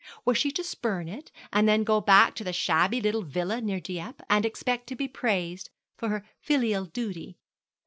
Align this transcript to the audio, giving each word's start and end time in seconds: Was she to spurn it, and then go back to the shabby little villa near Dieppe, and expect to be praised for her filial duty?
Was 0.25 0.39
she 0.39 0.49
to 0.53 0.63
spurn 0.63 1.07
it, 1.07 1.31
and 1.53 1.69
then 1.69 1.83
go 1.83 2.01
back 2.01 2.33
to 2.33 2.43
the 2.43 2.53
shabby 2.53 2.99
little 2.99 3.21
villa 3.21 3.61
near 3.61 3.79
Dieppe, 3.79 4.23
and 4.31 4.47
expect 4.47 4.87
to 4.87 4.95
be 4.95 5.07
praised 5.07 5.69
for 5.95 6.09
her 6.09 6.25
filial 6.39 6.85
duty? 6.85 7.37